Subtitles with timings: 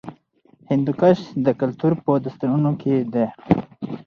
[0.71, 3.25] هندوکش د کلتور په داستانونو کې دی.